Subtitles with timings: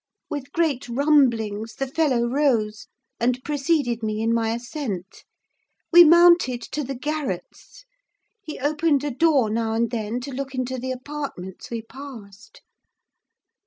[0.31, 2.87] With great grumblings, the fellow rose,
[3.19, 5.23] and preceded me in my ascent:
[5.91, 7.85] we mounted to the garrets;
[8.41, 12.63] he opened a door, now and then, to look into the apartments we passed.